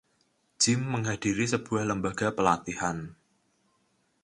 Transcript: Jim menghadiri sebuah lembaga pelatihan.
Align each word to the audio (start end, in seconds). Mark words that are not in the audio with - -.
Jim 0.61 0.81
menghadiri 0.93 1.45
sebuah 1.53 1.83
lembaga 1.89 2.27
pelatihan. 2.37 2.97